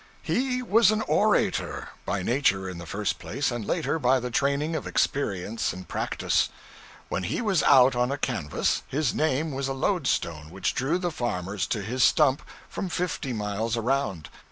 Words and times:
He 0.23 0.63
was 0.63 0.89
an 0.89 1.03
orator 1.03 1.89
by 2.07 2.23
nature 2.23 2.67
in 2.67 2.79
the 2.79 2.87
first 2.87 3.19
place, 3.19 3.51
and 3.51 3.63
later 3.63 3.99
by 3.99 4.19
the 4.19 4.31
training 4.31 4.75
of 4.75 4.87
experience 4.87 5.73
and 5.73 5.87
practice. 5.87 6.49
When 7.07 7.21
he 7.21 7.39
was 7.39 7.61
out 7.61 7.95
on 7.95 8.11
a 8.11 8.17
canvass, 8.17 8.81
his 8.87 9.13
name 9.13 9.51
was 9.51 9.67
a 9.67 9.73
lodestone 9.73 10.49
which 10.49 10.73
drew 10.73 10.97
the 10.97 11.11
farmers 11.11 11.67
to 11.67 11.83
his 11.83 12.03
stump 12.03 12.41
from 12.67 12.89
fifty 12.89 13.31
miles 13.31 13.77
around. 13.77 14.29